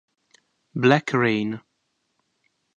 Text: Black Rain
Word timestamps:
Black 0.73 1.13
Rain 1.13 1.61